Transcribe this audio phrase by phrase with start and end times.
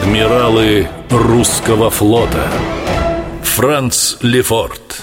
[0.00, 2.48] Адмиралы русского флота
[3.42, 5.02] Франц Лефорт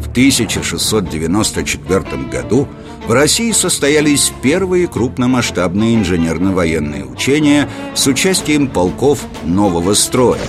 [0.00, 2.68] В 1694 году
[3.06, 10.42] в России состоялись первые крупномасштабные инженерно-военные учения с участием полков нового строя.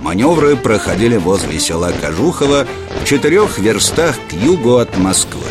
[0.00, 2.66] Маневры проходили возле села Кожухово
[3.02, 5.44] в четырех верстах к югу от Москвы.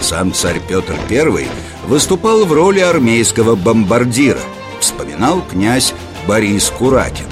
[0.00, 1.48] Сам царь Петр I
[1.90, 4.38] выступал в роли армейского бомбардира,
[4.78, 5.92] вспоминал князь
[6.28, 7.26] Борис Куракин.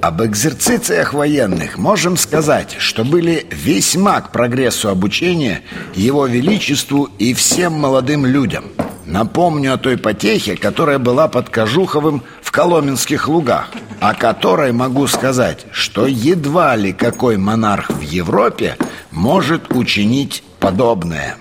[0.00, 5.60] Об экзерцициях военных можем сказать, что были весьма к прогрессу обучения
[5.94, 8.64] Его Величеству и всем молодым людям.
[9.04, 13.68] Напомню о той потехе, которая была под Кожуховым в Коломенских лугах,
[14.00, 18.78] о которой могу сказать, что едва ли какой монарх в Европе
[19.10, 21.36] может учинить подобное.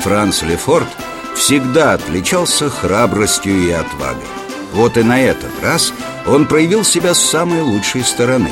[0.00, 0.88] Франц Лефорт
[1.34, 4.26] всегда отличался храбростью и отвагой.
[4.72, 5.92] Вот и на этот раз
[6.26, 8.50] он проявил себя с самой лучшей стороны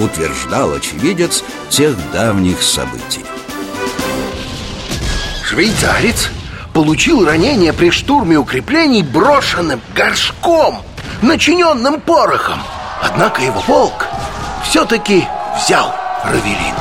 [0.00, 3.24] Утверждал очевидец тех давних событий.
[5.44, 6.30] Швейцарец
[6.72, 10.82] получил ранение при штурме укреплений брошенным горшком,
[11.20, 12.60] начиненным порохом.
[13.02, 14.06] Однако его полк
[14.64, 15.26] все-таки
[15.58, 16.74] взял Равелин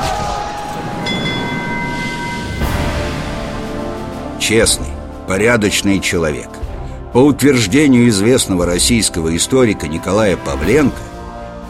[4.50, 4.88] Честный,
[5.28, 6.50] порядочный человек
[7.14, 10.98] по утверждению известного российского историка Николая Павленко,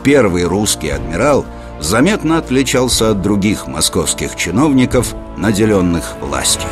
[0.01, 1.45] первый русский адмирал
[1.81, 6.69] заметно отличался от других московских чиновников, наделенных властью.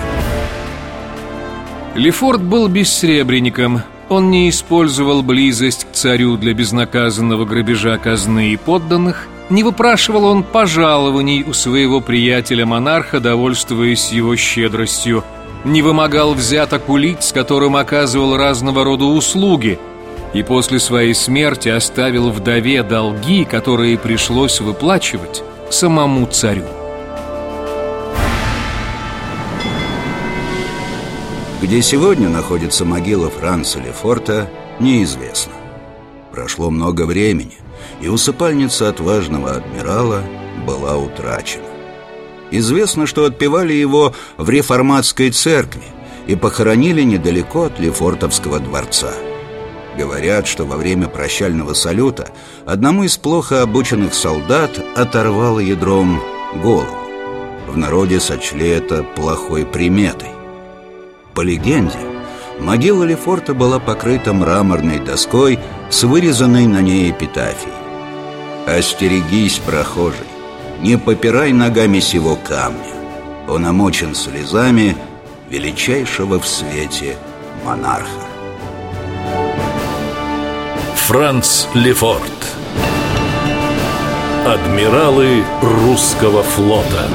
[1.94, 3.82] Лефорт был бессребренником.
[4.08, 10.44] Он не использовал близость к царю для безнаказанного грабежа казны и подданных, не выпрашивал он
[10.44, 15.26] пожалований у своего приятеля-монарха, довольствуясь его щедростью–
[15.68, 19.80] не вымогал взяток у лиц, которым оказывал разного рода услуги,
[20.34, 26.66] и после своей смерти оставил вдове долги, которые пришлось выплачивать самому царю.
[31.62, 34.50] Где сегодня находится могила Франца Лефорта,
[34.80, 35.54] неизвестно.
[36.32, 37.58] Прошло много времени,
[38.00, 40.22] и усыпальница отважного адмирала
[40.66, 41.67] была утрачена.
[42.52, 45.84] Известно, что отпевали его в реформатской церкви
[46.28, 49.14] и похоронили недалеко от Лефортовского дворца.
[49.98, 52.30] Говорят, что во время прощального салюта
[52.66, 56.22] одному из плохо обученных солдат оторвало ядром
[56.62, 56.98] голову.
[57.68, 60.30] В народе сочли это плохой приметой.
[61.34, 61.98] По легенде,
[62.60, 65.60] могила Лефорта была покрыта мраморной доской
[65.90, 67.74] с вырезанной на ней эпитафией.
[68.68, 70.28] «Остерегись, прохожий,
[70.82, 72.94] не попирай ногами сего камня
[73.48, 74.96] Он омочен слезами
[75.50, 77.18] величайшего в свете
[77.66, 78.28] монарха.
[80.96, 82.22] Франц Лефорт.
[84.46, 87.08] Адмиралы русского флота